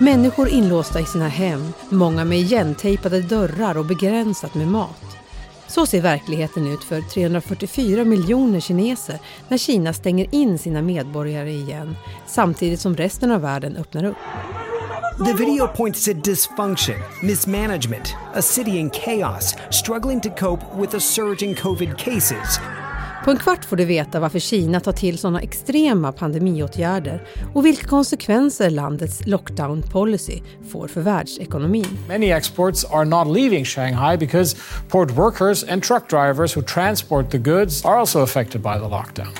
[0.00, 5.16] Människor inlåsta i sina hem, många med igentejpade dörrar och begränsat med mat.
[5.68, 11.96] Så ser verkligheten ut för 344 miljoner kineser när Kina stänger in sina medborgare igen
[12.26, 14.16] samtidigt som resten av världen öppnar upp.
[15.26, 21.00] The video points to dysfunction, mismanagement, a city in chaos, struggling to cope with a
[21.00, 22.60] surge in covid cases.
[23.28, 27.22] På en kvart får du veta varför Kina tar till sådana extrema pandemiåtgärder
[27.54, 31.98] och vilka konsekvenser landets lockdown policy får för världsekonomin.
[32.08, 34.56] Many exports are not leaving Shanghai because
[34.88, 39.32] port workers and truck drivers who transport the goods are also affected by the lockdown.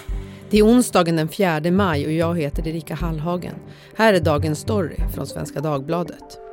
[0.50, 3.54] Det är onsdagen den 4 maj och jag heter Erika Hallhagen.
[3.96, 6.47] Här är dagens story från Svenska Dagbladet.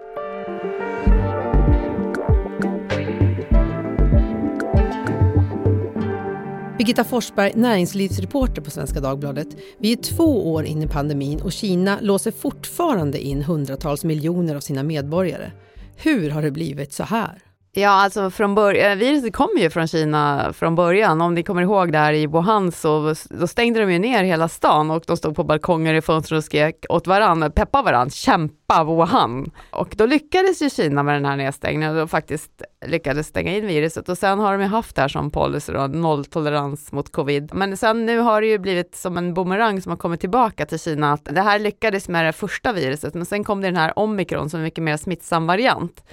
[6.85, 9.48] Birgitta Forsberg, näringslivsreporter på Svenska Dagbladet.
[9.77, 14.59] Vi är två år in i pandemin och Kina låser fortfarande in hundratals miljoner av
[14.59, 15.51] sina medborgare.
[15.96, 17.45] Hur har det blivit så här?
[17.77, 21.21] Ja, alltså från början, eh, viruset kommer ju från Kina från början.
[21.21, 24.91] Om ni kommer ihåg där i Wuhan så då stängde de ju ner hela stan
[24.91, 29.51] och de stod på balkonger i fönstren och skrek åt varandra, peppa varandra, kämpa Wuhan.
[29.70, 34.09] Och då lyckades ju Kina med den här nedstängningen och faktiskt lyckades stänga in viruset
[34.09, 37.49] och sen har de ju haft det här som policy då, nolltolerans mot covid.
[37.53, 40.79] Men sen nu har det ju blivit som en bumerang som har kommit tillbaka till
[40.79, 43.99] Kina att det här lyckades med det första viruset men sen kom det den här
[43.99, 46.03] omikron som är mycket mer smittsam variant.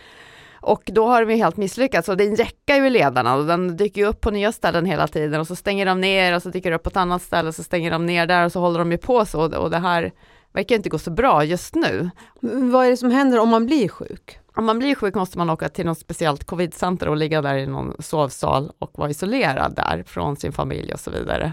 [0.63, 3.77] Och då har de ju helt misslyckats och den räcker ju i ledarna och den
[3.77, 6.49] dyker ju upp på nya ställen hela tiden och så stänger de ner och så
[6.49, 8.61] dyker det upp på ett annat ställe och så stänger de ner där och så
[8.61, 10.13] håller de ju på så och det här
[10.53, 12.11] verkar inte gå så bra just nu.
[12.41, 14.39] Vad är det som händer om man blir sjuk?
[14.55, 17.67] Om man blir sjuk måste man åka till något speciellt covidcenter och ligga där i
[17.67, 21.53] någon sovsal och vara isolerad där från sin familj och så vidare.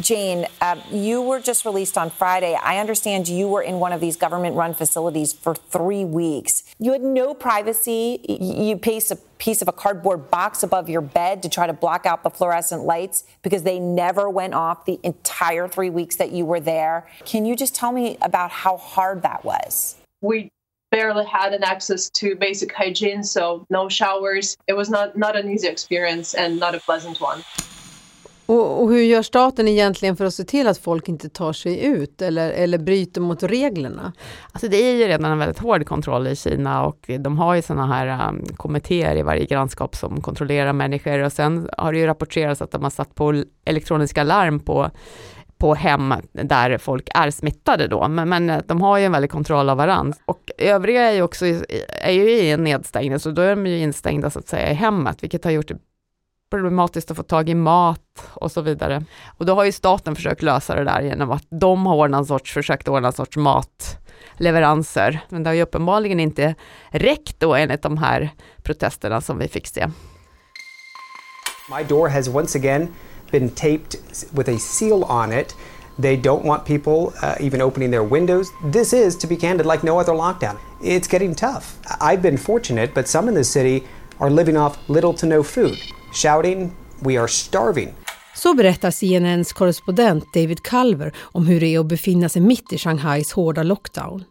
[0.00, 2.54] Jane, uh, you were just released on Friday.
[2.54, 6.62] I understand you were in one of these government run facilities for three weeks.
[6.78, 8.20] You had no privacy.
[8.28, 12.06] You placed a piece of a cardboard box above your bed to try to block
[12.06, 16.44] out the fluorescent lights because they never went off the entire three weeks that you
[16.44, 17.06] were there.
[17.24, 19.96] Can you just tell me about how hard that was?
[20.20, 20.50] We
[20.90, 24.56] barely had an access to basic hygiene, so no showers.
[24.66, 27.44] It was not, not an easy experience and not a pleasant one.
[28.48, 31.84] Och, och, hur gör staten egentligen för att se till att folk inte tar sig
[31.84, 34.12] ut eller, eller bryter mot reglerna?
[34.52, 37.62] Alltså det är ju redan en väldigt hård kontroll i Kina och de har ju
[37.62, 42.06] sådana här um, kommittéer i varje grannskap som kontrollerar människor och sen har det ju
[42.06, 44.90] rapporterats att de har satt på elektroniska larm på
[45.58, 49.30] på hem där folk är smittade då, men, men eh, de har ju en väldig
[49.30, 50.18] kontroll av varandra.
[50.24, 51.46] Och övriga är ju också
[52.02, 54.74] är ju i en nedstängning, så då är de ju instängda så att säga i
[54.74, 55.78] hemmet, vilket har gjort det
[56.50, 58.00] problematiskt att få tag i mat
[58.34, 59.04] och så vidare.
[59.38, 62.52] Och då har ju staten försökt lösa det där genom att de har ordnat sorts,
[62.52, 65.20] försökt ordna en sorts matleveranser.
[65.28, 66.54] Men det har ju uppenbarligen inte
[66.90, 68.30] räckt då enligt de här
[68.62, 69.86] protesterna som vi fick se.
[71.76, 72.88] My door has once again
[73.30, 75.56] been taped with a seal on it.
[76.02, 78.48] They don't want people uh, even opening their windows.
[78.72, 80.56] This is, to be candid, like no other lockdown.
[80.82, 81.76] It's getting tough.
[82.00, 83.82] I've been fortunate, but some in the city
[84.20, 85.76] are living off little to no food
[86.22, 87.94] shouting “We are starving”.
[88.34, 92.78] Så berättar CNNs korrespondent David Culver om hur det är att befinna sig mitt i
[92.78, 94.24] Shanghais hårda lockdown.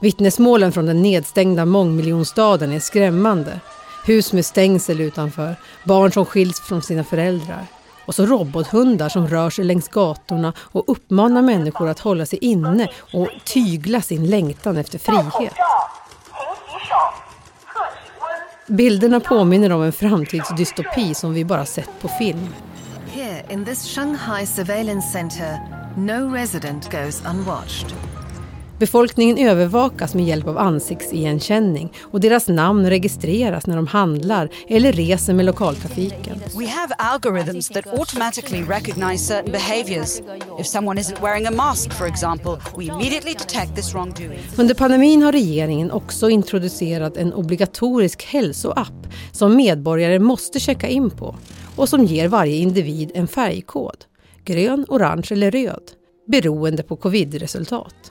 [0.00, 3.60] Vittnesmålen från den nedstängda mångmiljonstaden är skrämmande.
[4.04, 7.66] Hus med stängsel utanför, barn som skiljs från sina föräldrar
[8.06, 12.88] och så robothundar som rör sig längs gatorna och uppmanar människor att hålla sig inne
[13.12, 15.52] och tygla sin längtan efter frihet.
[18.66, 22.54] Bilderna påminner om en framtidsdystopi som vi bara sett på film.
[23.06, 25.58] Here in this Shanghai surveillance center,
[25.96, 27.94] no resident goes unwatched.
[28.78, 35.34] Befolkningen övervakas med hjälp av ansiktsigenkänning och deras namn registreras när de handlar eller reser
[35.34, 36.40] med lokaltrafiken.
[36.58, 40.20] We have algorithms that automatically recognize certain behaviors.
[40.60, 44.38] If someone isn't wearing a mask, for example, we immediately detect this wrongdoing.
[44.58, 51.36] Under pandemin har regeringen också introducerat en obligatorisk hälsoapp som medborgare måste checka in på
[51.76, 53.96] och som ger varje individ en färgkod,
[54.44, 55.82] grön, orange eller röd,
[56.26, 58.10] beroende på covid-resultat.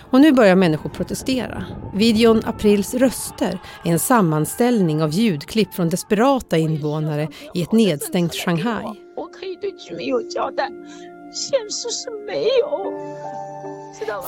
[0.00, 1.64] Och nu börjar människor protestera.
[1.94, 8.84] Videon Aprils röster är en sammanställning av ljudklipp från desperata invånare i ett nedstängt Shanghai.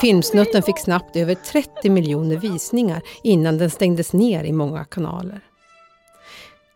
[0.01, 5.41] Filmsnutten fick snabbt över 30 miljoner visningar innan den stängdes ner i många kanaler.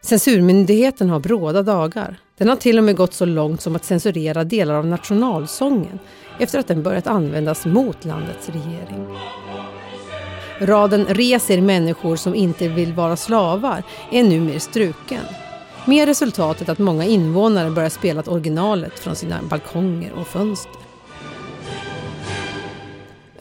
[0.02, 2.20] Censurmyndigheten har bråda dagar.
[2.38, 6.00] Den har till och med gått så långt som att censurera delar av nationalsången
[6.40, 9.18] efter att den börjat användas mot landets regering.
[10.60, 15.24] Raden reser människor som inte vill vara slavar är numera struken.
[15.86, 20.82] Med resultatet att många invånare börjar spela originalet från sina balkonger och fönster.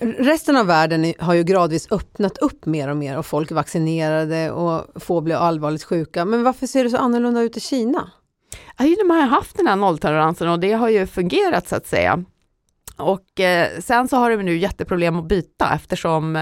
[0.00, 4.50] Resten av världen har ju gradvis öppnat upp mer och mer och folk är vaccinerade
[4.50, 6.24] och få blir allvarligt sjuka.
[6.24, 8.10] Men varför ser det så annorlunda ut i Kina?
[8.76, 12.24] de har haft den här nolltoleransen och det har ju fungerat så att säga.
[12.96, 16.36] Och eh, sen så har de nu jätteproblem att byta eftersom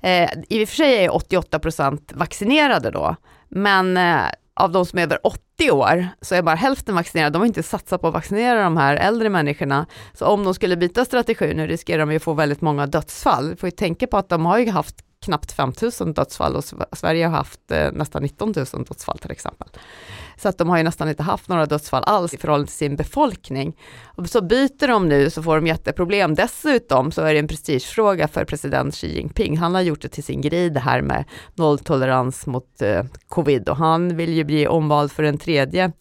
[0.00, 3.16] eh, i och för sig är 88% vaccinerade då,
[3.48, 4.22] men eh,
[4.54, 7.32] av de som är över 80 år så är bara hälften vaccinerade.
[7.32, 9.86] De har inte satsat på att vaccinera de här äldre människorna.
[10.12, 13.50] Så om de skulle byta strategi nu riskerar de ju att få väldigt många dödsfall.
[13.50, 16.64] Vi får ju tänka på att de har ju haft knappt 5 000 dödsfall och
[16.92, 19.68] Sverige har haft eh, nästan 19 000 dödsfall till exempel.
[20.36, 22.96] Så att de har ju nästan inte haft några dödsfall alls i förhållande till sin
[22.96, 23.76] befolkning.
[24.04, 26.34] Och så byter de nu så får de jätteproblem.
[26.34, 29.58] Dessutom så är det en prestigefråga för president Xi Jinping.
[29.58, 31.24] Han har gjort det till sin grej det här med
[31.54, 35.92] nolltolerans mot eh, covid och han vill ju bli omvald för en tredje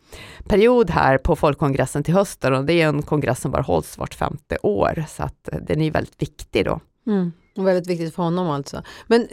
[0.48, 4.14] period här på folkkongressen till hösten och det är en kongress som bara hålls vart
[4.14, 6.80] femte år så att eh, den är väldigt viktig då.
[7.08, 7.32] Mm.
[7.56, 8.84] Väldigt viktigt för honom alltså.
[9.08, 9.28] Men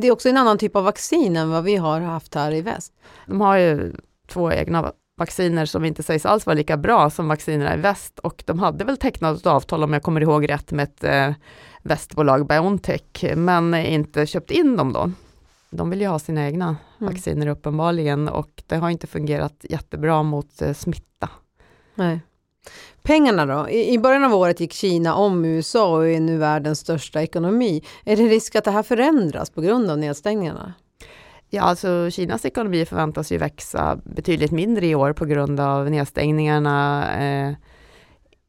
[0.00, 2.60] det är också en annan typ av vaccin än vad vi har haft här i
[2.60, 2.92] väst.
[3.26, 3.92] De har ju
[4.28, 8.42] två egna vacciner som inte sägs alls vara lika bra som vaccinerna i väst och
[8.46, 11.32] de hade väl tecknat ett avtal om jag kommer ihåg rätt med ett eh,
[11.82, 15.12] västbolag Biontech men inte köpt in dem då.
[15.70, 17.12] De vill ju ha sina egna mm.
[17.12, 21.28] vacciner uppenbarligen och det har inte fungerat jättebra mot eh, smitta.
[21.94, 22.20] Nej.
[23.02, 23.68] Pengarna då?
[23.70, 27.82] I början av året gick Kina om USA och är nu världens största ekonomi.
[28.04, 30.74] Är det risk att det här förändras på grund av nedstängningarna?
[31.50, 37.06] Ja, alltså Kinas ekonomi förväntas ju växa betydligt mindre i år på grund av nedstängningarna.
[37.18, 37.52] Eh,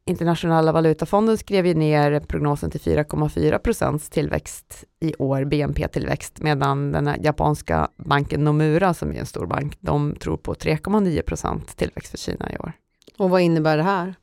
[0.04, 7.10] Internationella valutafonden skrev ju ner prognosen till 4,4 procents tillväxt i år, BNP-tillväxt, medan den
[7.22, 12.18] japanska banken Nomura, som är en stor bank, de tror på 3,9 procent tillväxt för
[12.18, 12.72] Kina i år.
[13.20, 14.14] Och vad innebär det här?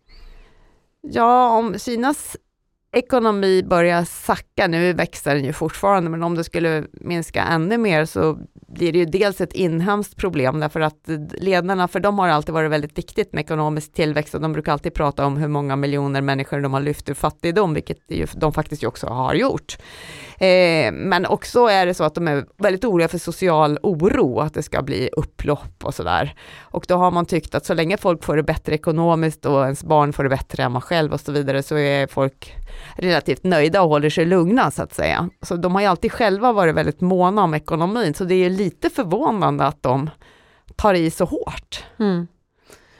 [1.02, 2.38] Ja, om Kinas
[2.98, 8.06] ekonomi börjar sacka, nu växer den ju fortfarande, men om det skulle minska ännu mer
[8.06, 12.54] så blir det ju dels ett inhemskt problem därför att ledarna, för de har alltid
[12.54, 16.22] varit väldigt viktigt med ekonomisk tillväxt och de brukar alltid prata om hur många miljoner
[16.22, 17.98] människor de har lyft ur fattigdom, vilket
[18.36, 19.78] de faktiskt ju också har gjort.
[20.40, 24.54] Eh, men också är det så att de är väldigt oroliga för social oro, att
[24.54, 26.36] det ska bli upplopp och sådär.
[26.60, 29.84] Och då har man tyckt att så länge folk får det bättre ekonomiskt och ens
[29.84, 32.56] barn får det bättre än man själv och så vidare så är folk
[32.95, 35.30] relativt nöjda och håller sig lugna så att säga.
[35.42, 38.89] Så de har ju alltid själva varit väldigt måna om ekonomin, så det är lite
[38.89, 40.10] förvånande att de
[40.75, 41.84] tar i så hårt.
[42.00, 42.28] Mm.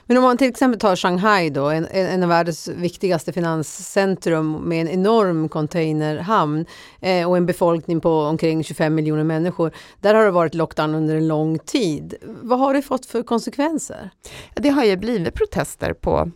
[0.08, 4.80] Men om man till exempel tar Shanghai då, en, en av världens viktigaste finanscentrum med
[4.80, 6.66] en enorm containerhamn
[7.00, 9.72] eh, och en befolkning på omkring 25 miljoner människor.
[10.00, 12.14] Där har det varit lockdown under en lång tid.
[12.22, 14.10] Vad har det fått för konsekvenser?
[14.54, 16.30] Det har ju blivit protester på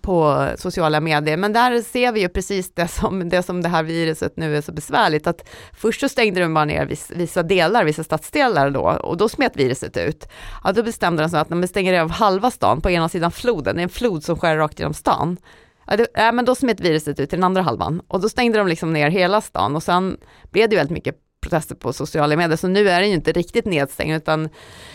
[0.00, 3.82] på sociala medier, men där ser vi ju precis det som, det som det här
[3.82, 6.86] viruset nu är så besvärligt, att först så stängde de bara ner
[7.16, 10.28] vissa delar, vissa stadsdelar då, och då smet viruset ut.
[10.64, 13.32] Ja, då bestämde de sig att när man stänger av halva stan på ena sidan
[13.32, 15.36] floden, det är en flod som skär rakt genom stan,
[15.86, 18.58] ja, det, ja, men då smet viruset ut till den andra halvan, och då stängde
[18.58, 20.16] de liksom ner hela stan, och sen
[20.50, 21.16] blev det väldigt mycket
[21.46, 24.48] protester på sociala medier, så nu är den ju inte riktigt nedstängd, utan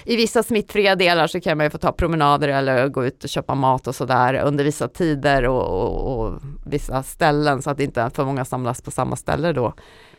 [0.06, 3.30] i vissa smittfria delar så kan man ju få ta promenader eller gå ut och
[3.30, 8.10] köpa mat och sådär under vissa tider och, och, och, vissa ställen, så att inte
[8.14, 9.74] för många samlas på samma ställe då.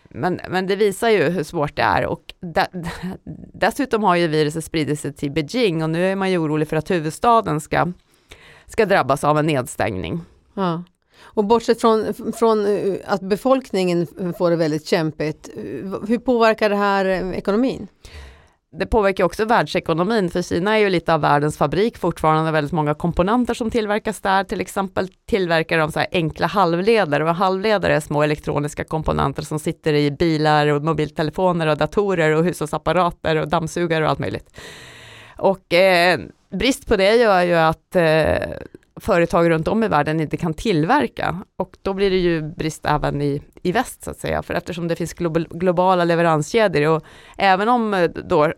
[0.09, 2.65] Men, men det visar ju hur svårt det är och de,
[3.55, 6.77] dessutom har ju viruset spridit sig till Beijing och nu är man ju orolig för
[6.77, 7.93] att huvudstaden ska,
[8.67, 10.21] ska drabbas av en nedstängning.
[10.55, 10.83] Ja.
[11.23, 14.07] Och bortsett från, från eh, att befolkningen
[14.38, 15.62] får det väldigt kämpigt, eh,
[16.09, 17.88] hur påverkar det här eh, ekonomin?
[18.75, 22.95] det påverkar också världsekonomin, för Kina är ju lite av världens fabrik fortfarande, väldigt många
[22.95, 28.00] komponenter som tillverkas där, till exempel tillverkar de så här enkla halvledare, och halvledare är
[28.00, 34.05] små elektroniska komponenter som sitter i bilar och mobiltelefoner och datorer och hushållsapparater och dammsugare
[34.05, 34.57] och allt möjligt.
[35.38, 38.57] Och eh, brist på det gör ju att eh,
[39.02, 41.42] företag runt om i världen inte kan tillverka.
[41.56, 44.88] Och då blir det ju brist även i, i väst så att säga, för eftersom
[44.88, 45.14] det finns
[45.50, 47.04] globala leveranskedjor och
[47.38, 48.52] även om eh, då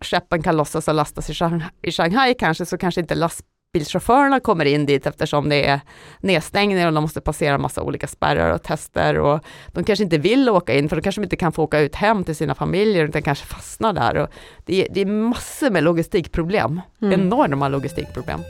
[0.00, 4.64] skeppen kan lossas och lastas i Shanghai, i Shanghai kanske, så kanske inte lastbilschaufförerna kommer
[4.64, 5.80] in dit eftersom det är
[6.20, 10.48] nedstängning och de måste passera massa olika spärrar och tester och de kanske inte vill
[10.48, 13.22] åka in för de kanske inte kan få åka ut hem till sina familjer utan
[13.22, 14.16] kanske fastnar där.
[14.16, 14.28] Och
[14.64, 17.20] det, är, det är massor med logistikproblem, mm.
[17.20, 18.40] enorma logistikproblem.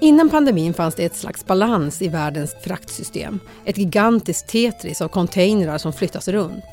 [0.00, 3.40] Innan pandemin fanns det ett slags balans i världens fraktsystem.
[3.64, 6.64] Ett gigantiskt Tetris av containrar som flyttas runt.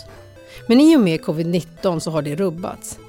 [0.67, 2.99] Men i och med covid-19 så har det rubbats.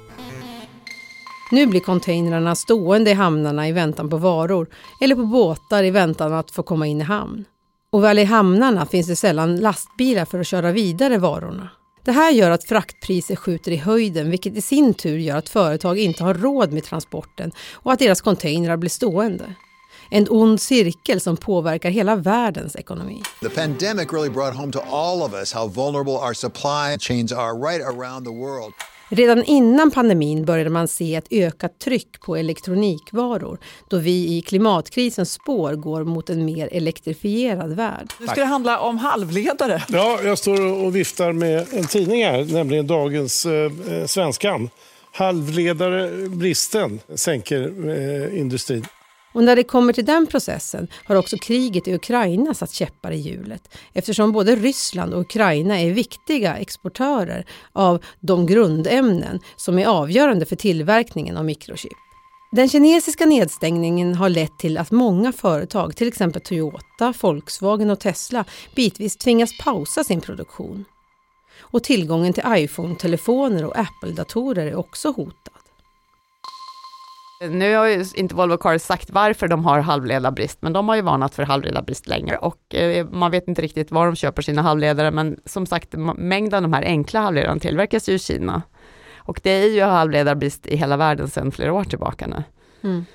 [1.51, 4.67] Nu blir containrarna stående i hamnarna i väntan på varor
[5.01, 7.45] eller på båtar i väntan att få komma in i hamn.
[7.89, 11.69] Och väl i hamnarna finns det sällan lastbilar för att köra vidare varorna.
[12.05, 15.99] Det här gör att fraktpriser skjuter i höjden vilket i sin tur gör att företag
[15.99, 19.55] inte har råd med transporten och att deras containrar blir stående.
[20.09, 23.21] En ond cirkel som påverkar hela världens ekonomi.
[23.41, 27.53] The pandemic really brought home to all of us how vulnerable our supply chains are
[27.53, 28.73] right around the world.
[29.09, 33.57] Redan innan pandemin började man se ett ökat tryck på elektronikvaror
[33.89, 38.13] då vi i klimatkrisens spår går mot en mer elektrifierad värld.
[38.19, 39.83] Nu ska det handla om halvledare.
[39.89, 43.71] Ja, jag står och viftar med en tidning här, nämligen dagens eh,
[44.05, 44.69] Svenskan.
[45.11, 48.85] Halvledarbristen sänker eh, industrin.
[49.37, 53.17] Och när det kommer till den processen har också kriget i Ukraina satt käppar i
[53.17, 60.45] hjulet eftersom både Ryssland och Ukraina är viktiga exportörer av de grundämnen som är avgörande
[60.45, 61.97] för tillverkningen av mikrochip.
[62.51, 68.45] Den kinesiska nedstängningen har lett till att många företag, till exempel Toyota, Volkswagen och Tesla,
[68.75, 70.85] bitvis tvingas pausa sin produktion.
[71.59, 75.56] Och tillgången till iPhone-telefoner och Apple-datorer är också hotad.
[77.39, 81.01] Nu har ju inte Volvo Cars sagt varför de har halvledarbrist, men de har ju
[81.01, 85.11] varnat för halvledarbrist länge och eh, man vet inte riktigt var de köper sina halvledare,
[85.11, 88.61] men som sagt, mängden av de här enkla halvledarna tillverkas ju i Kina.
[89.17, 92.43] Och det är ju halvledarbrist i hela världen sedan flera år tillbaka nu.
[92.89, 93.05] Mm.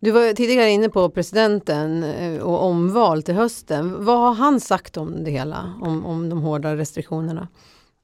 [0.00, 4.04] Du var tidigare inne på presidenten eh, och omval till hösten.
[4.04, 7.48] Vad har han sagt om det hela, om, om de hårda restriktionerna?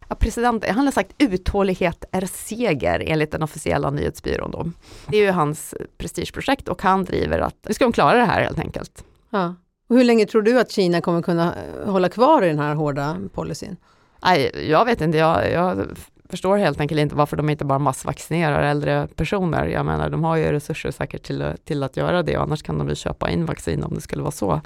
[0.08, 4.50] Ja, president, han har sagt uthållighet är seger enligt den officiella nyhetsbyrån.
[4.50, 4.70] Då.
[5.06, 8.42] Det är ju hans prestigeprojekt och han driver att nu ska de klara det här
[8.42, 9.04] helt enkelt.
[9.30, 9.54] Ja.
[9.88, 12.74] Och hur länge tror du att Kina kommer kunna eh, hålla kvar i den här
[12.74, 13.76] hårda policyn?
[14.24, 15.86] Nej, jag vet inte, jag, jag
[16.28, 19.66] förstår helt enkelt inte varför de inte bara massvaccinerar äldre personer.
[19.66, 22.86] Jag menar, de har ju resurser säkert till, till att göra det, annars kan de
[22.86, 24.60] väl köpa in vaccin om det skulle vara så.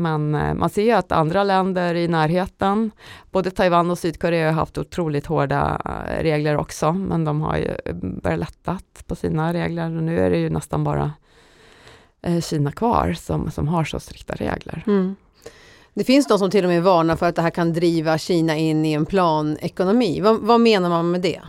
[0.00, 2.90] Men eh, man ser ju att andra länder i närheten,
[3.30, 7.70] både Taiwan och Sydkorea har haft otroligt hårda eh, regler också, men de har ju
[7.84, 11.12] eh, börjat lättat på sina regler och nu är det ju nästan bara
[12.42, 14.84] Kina kvar som, som har så strikta regler.
[14.86, 15.16] Mm.
[15.94, 18.56] Det finns de som till och med varnar för att det här kan driva Kina
[18.56, 20.20] in i en planekonomi.
[20.20, 21.40] Vad, vad menar man med det?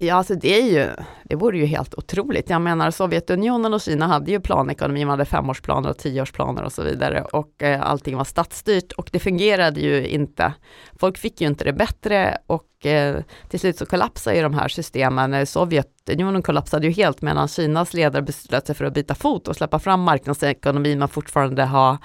[0.00, 2.50] Ja, alltså det är ju, det vore ju helt otroligt.
[2.50, 6.82] Jag menar Sovjetunionen och Kina hade ju planekonomi, man hade femårsplaner och tioårsplaner och så
[6.82, 10.52] vidare och eh, allting var statsstyrt och det fungerade ju inte.
[11.00, 13.16] Folk fick ju inte det bättre och eh,
[13.48, 15.34] till slut så kollapsade ju de här systemen.
[15.34, 19.56] Eh, Sovjetunionen kollapsade ju helt medan Kinas ledare beslöt sig för att byta fot och
[19.56, 21.98] släppa fram marknadsekonomin men fortfarande ha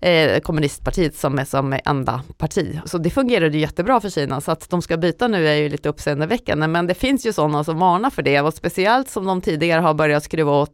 [0.00, 2.80] eh, kommunistpartiet som är som enda parti.
[2.84, 5.88] Så det fungerade jättebra för Kina så att de ska byta nu är ju lite
[5.88, 9.80] uppseendeväckande men det finns ju sådana som varnar för det och speciellt som de tidigare
[9.80, 10.70] har börjat skruva åt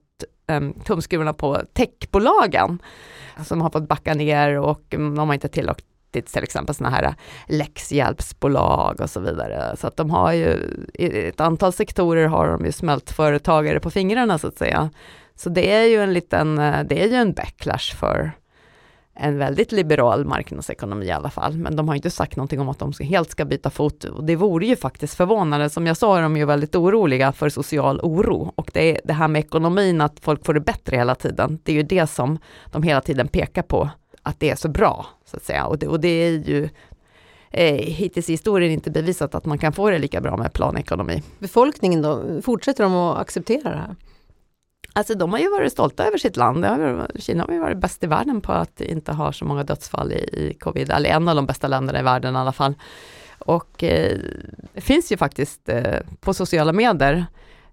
[0.47, 2.83] ehm, tumskruvarna på techbolagen
[3.45, 5.49] som har fått backa ner och de har inte
[6.13, 7.15] tillåtit till exempel sådana här äh,
[7.47, 9.77] läxhjälpsbolag och så vidare.
[9.77, 10.59] Så att de har ju,
[10.95, 14.91] i ett antal sektorer har de ju smält företagare på fingrarna så att säga.
[15.35, 18.33] Så det är ju en liten, äh, det är ju en backlash för
[19.15, 21.57] en väldigt liberal marknadsekonomi i alla fall.
[21.57, 24.05] Men de har inte sagt någonting om att de helt ska byta fot.
[24.05, 25.71] Och det vore ju faktiskt förvånande.
[25.71, 28.53] Som jag sa är de ju väldigt oroliga för social oro.
[28.57, 31.59] Och det är det här med ekonomin, att folk får det bättre hela tiden.
[31.63, 32.39] Det är ju det som
[32.73, 33.91] de hela tiden pekar på,
[34.23, 35.07] att det är så bra.
[35.25, 35.67] så att säga.
[35.67, 36.69] Och det, och det är ju
[37.51, 41.23] eh, hittills i historien inte bevisat att man kan få det lika bra med planekonomi.
[41.39, 43.97] Befolkningen då, fortsätter de att acceptera det här?
[44.95, 46.67] Alltså de har ju varit stolta över sitt land.
[47.19, 50.17] Kina har ju varit bäst i världen på att inte ha så många dödsfall i,
[50.17, 52.75] i covid, eller en av de bästa länderna i världen i alla fall.
[53.39, 54.19] Och eh,
[54.73, 57.27] det finns ju faktiskt eh, på sociala medier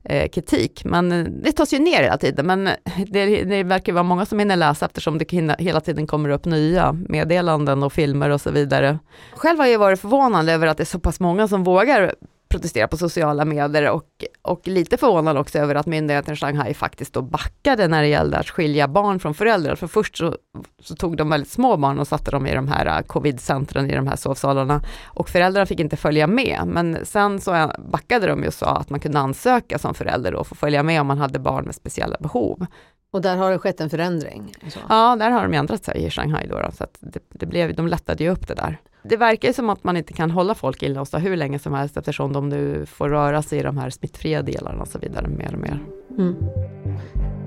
[0.03, 2.47] Eh, kritik, men eh, det tas ju ner hela tiden.
[2.47, 2.73] Men eh,
[3.07, 6.93] det, det verkar vara många som hinner läsa eftersom det hela tiden kommer upp nya
[6.93, 8.99] meddelanden och filmer och så vidare.
[9.35, 12.13] Själv har jag varit förvånad över att det är så pass många som vågar
[12.49, 14.05] protestera på sociala medier och,
[14.41, 18.49] och lite förvånad också över att myndigheten Shanghai faktiskt då backade när det gällde att
[18.49, 19.75] skilja barn från föräldrar.
[19.75, 20.35] För först så,
[20.81, 23.95] så tog de väldigt små barn och satte dem i de här äh, covid-centren, i
[23.95, 26.61] de här sovsalarna och föräldrarna fick inte följa med.
[26.65, 30.47] Men sen så backade de ju och sa att man kunde ansöka som förälder och
[30.47, 32.65] få följa med om man hade barn med speciella behov.
[33.11, 34.55] Och där har det skett en förändring?
[34.67, 34.79] Så.
[34.89, 37.75] Ja, där har de ändrat sig i Shanghai då, då så att det, det, blev,
[37.75, 38.79] de lättade ju upp det där.
[39.09, 42.33] Det verkar som att man inte kan hålla folk inlåsta hur länge som helst eftersom
[42.33, 45.59] de nu får röra sig i de här smittfria delarna och så vidare mer och
[45.59, 45.83] mer.
[46.17, 46.35] Mm.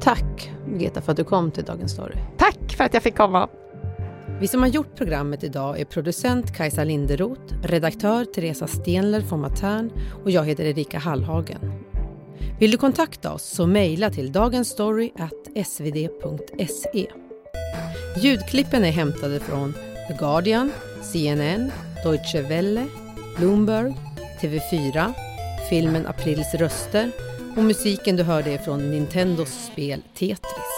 [0.00, 2.14] Tack Birgitta för att du kom till Dagens Story.
[2.38, 3.48] Tack för att jag fick komma.
[4.40, 9.92] Vi som har gjort programmet idag är producent Kajsa Linderoth, redaktör Teresa Stenler från Matern
[10.24, 11.72] och jag heter Erika Hallhagen.
[12.58, 17.06] Vill du kontakta oss så mejla till dagensstory.svd.se.
[18.16, 19.74] Ljudklippen är hämtade från
[20.08, 20.70] The Guardian,
[21.02, 21.72] CNN,
[22.04, 22.86] Deutsche Welle,
[23.36, 23.94] Bloomberg,
[24.40, 25.12] TV4,
[25.68, 27.10] filmen Aprils röster
[27.56, 30.71] och musiken du hörde är från Nintendos spel Tetris.